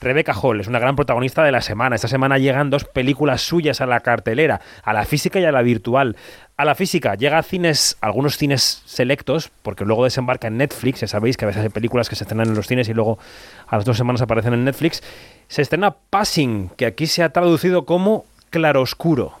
Rebecca 0.00 0.32
Hall 0.32 0.60
es 0.60 0.68
una 0.68 0.78
gran 0.78 0.94
protagonista 0.94 1.42
de 1.42 1.50
la 1.50 1.60
semana. 1.60 1.96
Esta 1.96 2.08
semana 2.08 2.38
llegan 2.38 2.70
dos 2.70 2.84
películas 2.84 3.42
suyas 3.42 3.80
a 3.80 3.86
la 3.86 4.00
cartelera, 4.00 4.60
a 4.84 4.92
la 4.92 5.04
física 5.04 5.40
y 5.40 5.44
a 5.44 5.52
la 5.52 5.62
virtual. 5.62 6.16
A 6.56 6.64
la 6.64 6.74
física 6.74 7.16
llega 7.16 7.38
a 7.38 7.42
cines, 7.42 7.96
algunos 8.00 8.36
cines 8.36 8.82
selectos, 8.86 9.50
porque 9.62 9.84
luego 9.84 10.04
desembarca 10.04 10.46
en 10.46 10.56
Netflix. 10.56 11.00
Ya 11.00 11.08
sabéis 11.08 11.36
que 11.36 11.44
a 11.44 11.48
veces 11.48 11.64
hay 11.64 11.68
películas 11.70 12.08
que 12.08 12.14
se 12.14 12.24
estrenan 12.24 12.48
en 12.48 12.54
los 12.54 12.68
cines 12.68 12.88
y 12.88 12.94
luego 12.94 13.18
a 13.66 13.76
las 13.76 13.84
dos 13.84 13.96
semanas 13.96 14.22
aparecen 14.22 14.54
en 14.54 14.64
Netflix. 14.64 15.02
Se 15.48 15.62
estrena 15.62 15.96
Passing, 16.10 16.70
que 16.76 16.86
aquí 16.86 17.06
se 17.06 17.24
ha 17.24 17.30
traducido 17.30 17.84
como 17.84 18.24
claroscuro. 18.50 19.34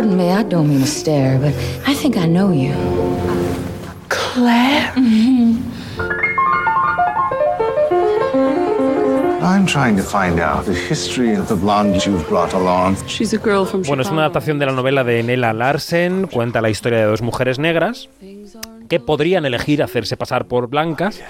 Pardon 0.00 0.16
me, 0.16 0.32
I 0.32 0.42
don't 0.44 0.66
mean 0.66 0.80
to 0.80 0.86
stare, 0.86 1.38
but 1.38 1.52
I 1.86 1.92
think 1.92 2.16
I 2.16 2.26
know 2.26 2.52
you. 2.52 2.72
Claire? 4.08 4.90
I'm 9.42 9.66
trying 9.66 9.98
to 9.98 10.02
find 10.02 10.40
out 10.40 10.64
the 10.64 10.72
history 10.72 11.34
of 11.34 11.48
the 11.48 11.54
blonde 11.54 12.06
you've 12.06 12.26
brought 12.30 12.54
along. 12.54 12.96
She's 13.06 13.34
a 13.34 13.36
girl 13.36 13.66
from 13.66 13.82
Bueno, 13.82 14.00
es 14.00 14.08
una 14.08 14.22
adaptación 14.22 14.58
de 14.58 14.64
la 14.64 14.72
novela 14.72 15.04
de 15.04 15.22
Nella 15.22 15.52
Larsen, 15.52 16.28
cuenta 16.28 16.62
la 16.62 16.70
historia 16.70 17.00
de 17.00 17.04
dos 17.04 17.20
mujeres 17.20 17.58
negras 17.58 18.08
que 18.88 19.00
podrían 19.00 19.44
elegir 19.44 19.82
hacerse 19.82 20.16
pasar 20.16 20.46
por 20.46 20.68
blancas 20.68 21.20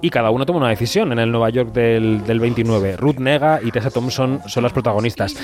y 0.00 0.10
cada 0.10 0.30
una 0.30 0.44
toma 0.46 0.58
una 0.58 0.68
decisión 0.68 1.12
en 1.12 1.18
el 1.18 1.30
Nueva 1.30 1.50
York 1.50 1.72
del, 1.72 2.24
del 2.24 2.40
29. 2.40 2.96
Ruth 2.96 3.18
Nega 3.18 3.60
y 3.62 3.70
Tessa 3.70 3.90
Thompson 3.90 4.40
son 4.46 4.62
las 4.62 4.72
protagonistas. 4.72 5.34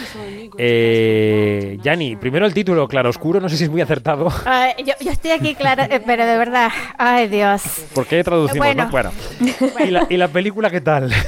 Eh, 0.58 1.78
primero 2.20 2.46
el 2.46 2.54
título, 2.54 2.86
Claroscuro, 2.88 3.40
no 3.40 3.48
sé 3.48 3.56
si 3.56 3.64
es 3.64 3.70
muy 3.70 3.80
acertado. 3.80 4.28
Ay, 4.44 4.74
yo, 4.86 4.94
yo 5.00 5.10
estoy 5.10 5.30
aquí, 5.30 5.54
claro, 5.54 5.84
eh, 5.84 6.02
pero 6.04 6.26
de 6.26 6.36
verdad, 6.36 6.70
ay 6.98 7.28
Dios. 7.28 7.62
¿Por 7.94 8.06
qué 8.06 8.22
traducimos? 8.22 8.66
Bueno. 8.66 8.84
no? 8.84 8.90
bueno. 8.90 9.10
¿Y, 9.86 9.90
la, 9.90 10.06
y 10.08 10.16
la 10.16 10.28
película 10.28 10.70
qué 10.70 10.80
tal? 10.80 11.12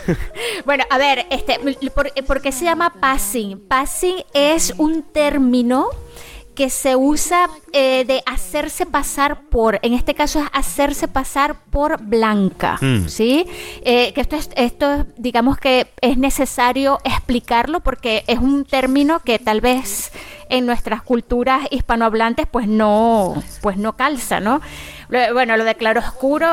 Bueno, 0.65 0.85
a 0.89 0.97
ver, 0.97 1.27
este, 1.31 1.59
¿por, 1.95 2.11
por 2.27 2.41
qué 2.41 2.51
se 2.51 2.65
llama 2.65 2.95
passing? 2.99 3.61
Passing 3.69 4.17
es 4.33 4.73
un 4.79 5.03
término 5.03 5.89
que 6.55 6.71
se 6.71 6.97
usa 6.97 7.49
eh, 7.73 8.05
de 8.07 8.23
hacerse 8.27 8.87
pasar 8.87 9.43
por, 9.51 9.79
en 9.83 9.93
este 9.95 10.15
caso 10.15 10.41
es 10.41 10.47
hacerse 10.53 11.09
pasar 11.09 11.57
por 11.71 12.01
blanca, 12.03 12.79
Mm. 12.81 13.09
¿sí? 13.09 13.47
Eh, 13.83 14.13
que 14.15 14.21
esto 14.21 14.37
es, 14.37 14.51
esto 14.57 15.07
digamos 15.17 15.59
que 15.59 15.87
es 16.01 16.17
necesario 16.19 16.99
explicarlo 17.05 17.81
porque 17.81 18.25
es 18.27 18.39
un 18.39 18.65
término 18.65 19.21
que 19.21 19.39
tal 19.39 19.61
vez 19.61 20.13
en 20.49 20.67
nuestras 20.67 21.03
culturas 21.03 21.61
hispanohablantes 21.71 22.47
pues 22.51 22.67
no, 22.67 23.43
pues 23.63 23.77
no 23.77 23.95
calza, 23.97 24.41
¿no? 24.41 24.61
Bueno, 25.33 25.57
lo 25.57 25.65
de 25.65 25.75
claroscuro 25.77 26.49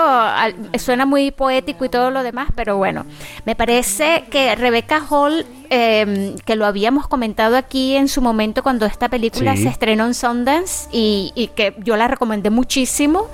suena 0.78 1.06
muy 1.06 1.32
poético 1.32 1.86
y 1.86 1.90
todo 1.90 2.12
lo 2.12 2.22
demás, 2.22 2.50
pero 2.54 2.78
bueno, 2.78 3.06
me 3.46 3.56
parece 3.56 4.26
que 4.30 4.54
Rebecca 4.56 5.02
Hall, 5.10 5.46
eh, 5.70 6.36
que 6.46 6.56
lo 6.56 6.66
habíamos 6.66 7.08
comentado 7.08 7.56
aquí 7.58 7.96
en 7.96 8.08
su 8.08 8.22
momento 8.22 8.62
cuando 8.62 8.86
esta 8.86 9.10
película 9.10 9.56
Sí. 9.56 9.64
se 9.64 9.70
estrenó 9.70 10.06
en 10.06 10.14
Sundance 10.14 10.90
y, 10.92 11.32
y 11.34 11.48
que 11.48 11.74
yo 11.80 11.96
la 11.96 12.08
recomendé 12.08 12.50
muchísimo, 12.50 13.28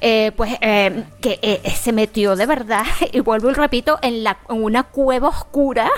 eh, 0.00 0.32
pues 0.36 0.52
eh, 0.60 1.04
que 1.20 1.38
eh, 1.42 1.60
se 1.74 1.92
metió 1.92 2.36
de 2.36 2.46
verdad, 2.46 2.84
y 3.12 3.20
vuelvo 3.20 3.50
y 3.50 3.54
repito, 3.54 3.98
en, 4.02 4.22
la, 4.22 4.36
en 4.48 4.62
una 4.62 4.84
cueva 4.84 5.28
oscura. 5.28 5.90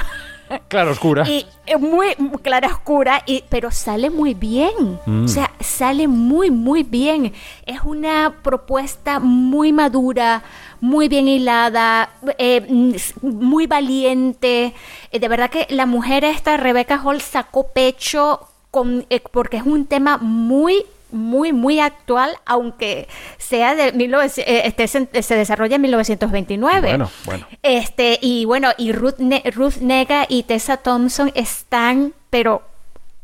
Claroscura. 0.69 1.29
Y 1.29 1.47
eh, 1.67 1.77
muy 1.77 2.09
clara 2.43 2.69
oscura, 2.69 3.23
y, 3.27 3.45
pero 3.48 3.70
sale 3.70 4.11
muy 4.11 4.34
bien. 4.34 4.98
Mm. 5.07 5.25
O 5.25 5.29
sea, 5.29 5.51
sale 5.61 6.09
muy, 6.09 6.51
muy 6.51 6.83
bien. 6.83 7.33
Es 7.67 7.81
una 7.84 8.34
propuesta 8.42 9.20
muy 9.20 9.73
madura, 9.73 10.42
muy 10.81 11.09
bien 11.09 11.29
hilada, 11.29 12.11
eh, 12.39 12.67
mm, 12.69 12.95
muy 13.23 13.67
valiente. 13.67 14.75
Eh, 15.12 15.19
de 15.19 15.29
verdad 15.29 15.51
que 15.51 15.67
la 15.70 15.86
mujer 15.86 16.24
esta, 16.24 16.57
Rebecca 16.57 17.01
Hall, 17.03 17.20
sacó 17.20 17.69
pecho 17.69 18.48
con, 18.70 19.07
eh, 19.11 19.20
porque 19.33 19.58
es 19.58 19.67
un 19.67 19.86
tema 19.86 20.19
muy 20.19 20.85
muy 21.13 21.53
muy 21.53 21.81
actual 21.81 22.37
aunque 22.47 23.09
sea 23.39 23.75
de 23.75 23.93
1900, 23.93 24.39
eh, 24.53 24.63
este, 24.67 24.87
se, 24.89 25.23
se 25.23 25.35
desarrolla 25.37 25.77
en 25.77 25.83
1929 25.83 26.89
Bueno, 26.89 27.11
bueno. 27.25 27.47
este, 27.63 28.19
y 28.21 28.45
bueno, 28.45 28.71
y 28.79 28.93
Ruth, 28.93 29.19
Ne- 29.19 29.43
Ruth 29.55 29.77
Nega 29.81 30.27
y 30.29 30.43
Tessa 30.45 30.77
Thompson 30.79 31.31
están, 31.35 32.13
pero 32.31 32.63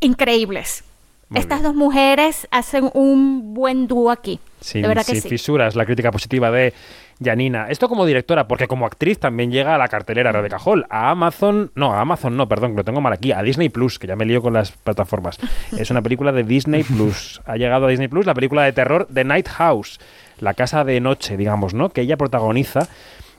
increíbles. 0.01 0.85
Muy 1.29 1.41
Estas 1.41 1.59
bien. 1.61 1.73
dos 1.73 1.75
mujeres 1.75 2.47
hacen 2.53 2.91
un 2.95 3.53
buen 3.55 3.89
dúo 3.89 4.11
aquí. 4.11 4.39
Sin, 4.61 4.83
de 4.83 4.89
verdad 4.89 5.05
que 5.05 5.13
sin 5.13 5.23
sí. 5.23 5.29
fisuras, 5.29 5.75
la 5.75 5.85
crítica 5.85 6.13
positiva 6.13 6.51
de 6.51 6.73
Janina. 7.23 7.67
Esto 7.71 7.89
como 7.89 8.05
directora, 8.05 8.47
porque 8.47 8.69
como 8.69 8.87
actriz 8.87 9.19
también 9.19 9.51
llega 9.51 9.75
a 9.75 9.79
la 9.79 9.89
cartelera 9.89 10.33
Rebecca 10.33 10.59
Hall, 10.59 10.87
a 10.91 11.11
Amazon, 11.11 11.71
no, 11.75 11.93
a 11.93 12.01
Amazon 12.01 12.37
no, 12.37 12.49
perdón, 12.49 12.73
que 12.73 12.79
lo 12.79 12.85
tengo 12.85 13.01
mal 13.01 13.13
aquí, 13.13 13.33
a 13.33 13.43
Disney 13.43 13.69
Plus, 13.69 13.99
que 13.99 14.07
ya 14.07 14.17
me 14.17 14.25
lío 14.25 14.43
con 14.43 14.53
las 14.53 14.73
plataformas. 14.73 15.39
Es 15.79 15.91
una 15.91 16.03
película 16.03 16.33
de 16.33 16.45
Disney 16.45 16.83
Plus. 16.83 17.41
Ha 17.47 17.57
llegado 17.57 17.87
a 17.87 17.89
Disney 17.89 18.09
Plus 18.09 18.27
la 18.27 18.35
película 18.35 18.63
de 18.65 18.73
terror 18.73 19.07
The 19.13 19.25
Night 19.25 19.49
House, 19.49 19.99
la 20.41 20.55
casa 20.55 20.85
de 20.85 21.01
noche, 21.01 21.37
digamos, 21.37 21.75
¿no? 21.75 21.91
Que 21.91 22.03
ella 22.03 22.17
protagoniza. 22.17 22.89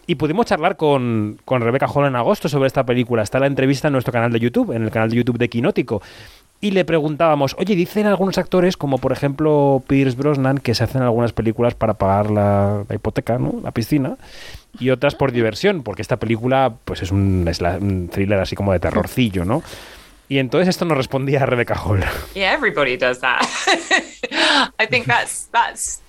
Y 0.10 0.16
pudimos 0.16 0.46
charlar 0.46 0.78
con, 0.78 1.38
con 1.44 1.62
Rebecca 1.62 1.88
Hall 1.88 2.08
en 2.08 2.16
agosto 2.16 2.48
sobre 2.48 2.68
esta 2.68 2.86
película. 2.86 3.24
Está 3.24 3.40
la 3.40 3.48
entrevista 3.48 3.90
en 3.90 3.92
nuestro 3.92 4.14
canal 4.14 4.32
de 4.32 4.40
YouTube, 4.40 4.72
en 4.72 4.84
el 4.84 4.90
canal 4.90 5.10
de 5.10 5.18
YouTube 5.18 5.38
de 5.38 5.50
Quinótico. 5.50 6.02
Y 6.60 6.72
le 6.72 6.86
preguntábamos, 6.86 7.56
oye, 7.60 7.76
dicen 7.76 8.08
algunos 8.08 8.40
actores, 8.40 8.78
como 8.78 8.98
por 8.98 9.12
ejemplo 9.12 9.84
Pierce 9.88 10.18
Brosnan, 10.18 10.58
que 10.58 10.74
se 10.74 10.84
hacen 10.84 11.04
algunas 11.04 11.32
películas 11.32 11.76
para 11.76 11.94
pagar 11.96 12.32
la, 12.32 12.84
hipoteca, 12.94 13.38
¿no? 13.38 13.60
La 13.64 13.72
piscina, 13.72 14.18
y 14.80 14.90
otras 14.90 15.14
por 15.14 15.32
diversión, 15.32 15.84
porque 15.84 16.02
esta 16.02 16.18
película 16.18 16.74
pues 16.84 17.04
es 17.04 17.12
un, 17.12 17.48
la- 17.60 17.78
thriller 18.10 18.40
así 18.40 18.56
como 18.56 18.74
de 18.74 18.80
terrorcillo, 18.80 19.46
¿no? 19.46 19.62
Y 20.30 20.40
entonces 20.40 20.70
esto 20.70 20.86
nos 20.86 20.98
respondía 20.98 21.46
Rebecca 21.46 21.76
Hall. 21.76 22.04
Yeah, 22.34 22.54
everybody 22.54 22.98
does 22.98 23.20
that. 23.20 23.42
I 24.80 24.88
think 24.88 25.06
that's 25.06 25.48
that's 25.52 26.02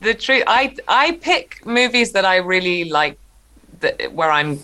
the 0.00 0.14
truth. 0.14 0.44
I 0.46 0.74
I 0.86 1.12
pick 1.12 1.64
movies 1.64 2.12
that 2.12 2.24
I 2.24 2.40
really 2.40 2.84
like, 2.84 3.16
where 4.12 4.30
I'm 4.30 4.58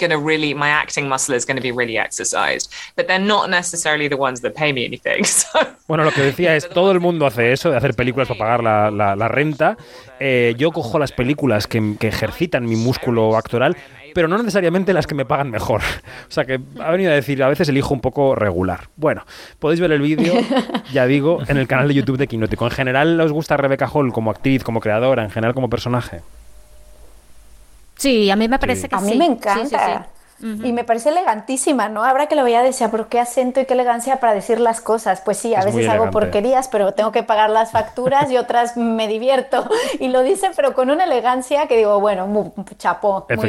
gonna 0.00 0.16
really 0.18 0.54
my 0.54 0.70
acting 0.70 1.06
muscle 1.08 1.36
is 1.36 1.44
gonna 1.46 1.60
be 1.60 1.70
really 1.72 1.96
exercised, 1.98 2.72
but 2.96 3.06
they're 3.06 3.18
not 3.24 3.48
necessarily 3.50 4.08
the 4.08 4.16
ones 4.16 4.40
that 4.40 4.52
pay 4.54 4.72
me 4.72 4.84
anything. 4.86 5.22
So 5.24 5.58
Bueno, 5.86 6.04
lo 6.04 6.12
que 6.12 6.22
decía 6.22 6.56
es, 6.56 6.68
todo 6.68 6.90
el 6.92 7.00
mundo 7.00 7.26
hace 7.26 7.52
eso, 7.52 7.70
de 7.70 7.76
hacer 7.76 7.94
películas 7.94 8.28
para 8.28 8.38
pagar 8.38 8.62
la, 8.62 8.90
la- 8.90 9.16
la 9.16 9.28
renta. 9.28 9.76
Eh, 10.18 10.54
yo 10.56 10.70
cojo 10.72 10.98
las 10.98 11.12
películas 11.12 11.66
que, 11.66 11.96
que 11.98 12.08
ejercitan 12.08 12.64
mi 12.64 12.76
músculo 12.76 13.36
actoral, 13.36 13.76
pero 14.14 14.26
no 14.28 14.38
necesariamente 14.38 14.92
las 14.92 15.06
que 15.06 15.14
me 15.14 15.24
pagan 15.24 15.50
mejor. 15.50 15.80
O 16.28 16.32
sea 16.32 16.44
que 16.44 16.60
ha 16.80 16.90
venido 16.92 17.10
a 17.10 17.14
decir, 17.14 17.42
a 17.42 17.48
veces 17.48 17.68
elijo 17.68 17.92
un 17.92 18.00
poco 18.00 18.34
regular. 18.36 18.88
Bueno, 18.96 19.24
podéis 19.58 19.80
ver 19.80 19.90
el 19.92 20.00
vídeo, 20.00 20.32
ya 20.92 21.06
digo, 21.06 21.40
en 21.48 21.56
el 21.56 21.66
canal 21.66 21.88
de 21.88 21.94
YouTube 21.94 22.18
de 22.18 22.28
Quinótico. 22.28 22.66
En 22.66 22.70
general, 22.70 23.20
¿os 23.20 23.32
gusta 23.32 23.56
Rebecca 23.56 23.88
Hall 23.88 24.12
como 24.12 24.30
actriz, 24.30 24.62
como 24.62 24.80
creadora, 24.80 25.24
en 25.24 25.30
general 25.30 25.54
como 25.54 25.68
personaje? 25.68 26.20
Sí, 28.00 28.30
a 28.30 28.36
mí 28.36 28.48
me 28.48 28.58
parece 28.58 28.88
que 28.88 28.96
A 28.96 29.00
mí 29.00 29.12
sí. 29.12 29.18
me 29.18 29.26
Sí, 29.26 29.32
encanta. 29.32 30.06
sí, 30.38 30.46
sí. 30.58 30.68
Y 30.68 30.72
me 30.72 30.84
parece 30.84 31.10
elegantísima, 31.10 31.88
¿no? 31.90 32.02
Habrá 32.02 32.26
que 32.26 32.34
lo 32.34 32.44
veía 32.44 32.62
decía, 32.62 32.90
pero 32.90 33.08
qué 33.10 33.20
acento 33.20 33.60
y 33.60 33.66
qué 33.66 33.74
elegancia 33.74 34.20
para 34.20 34.32
decir 34.32 34.58
las 34.58 34.80
cosas. 34.80 35.20
Pues 35.20 35.36
sí, 35.38 35.54
a 35.54 35.58
Es 35.60 35.66
muy 35.66 35.82
veces 35.82 35.90
hago 35.90 36.10
porquerías, 36.10 36.68
pero 36.68 36.94
tengo 36.94 37.12
que 37.12 37.22
pagar 37.22 37.50
las 37.50 37.72
facturas 37.72 38.30
y 38.30 38.38
otras 38.38 38.76
me 38.76 39.06
divierto. 39.06 39.68
Y 40.00 40.08
lo 40.08 40.22
dice, 40.22 40.50
pero 40.56 40.72
con 40.74 40.88
una 40.90 41.04
elegancia 41.04 41.66
que 41.68 41.76
digo, 41.76 42.00
bueno, 42.00 42.26
mu- 42.26 42.52
chapó, 42.78 43.26
muy 43.28 43.36